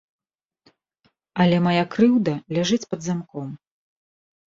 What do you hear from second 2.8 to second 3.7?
пад замком.